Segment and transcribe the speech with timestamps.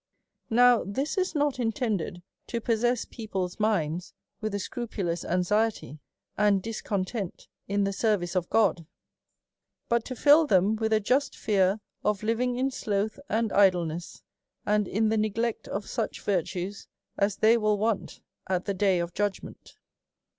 [0.49, 5.99] Now, this is not intended to possess people's minds with a scrupulous anxiety,
[6.35, 8.87] and discontent in the ser vice of Gocl,
[9.89, 14.23] but to fill them with a just fear of living in sloth and idleness,
[14.65, 16.87] and in the neglect of such virtues
[17.19, 19.77] as they will want at the day of judgment.